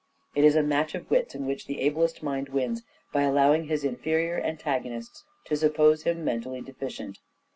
[0.33, 2.81] It is a match of wits in which the ablest mind wins
[3.13, 7.19] by allowing his inferior antagonists to suppose him mentally deficient.